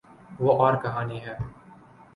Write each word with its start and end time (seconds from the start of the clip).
وہ 0.39 0.51
اورکہانی 0.61 1.19
ہے۔ 1.25 1.35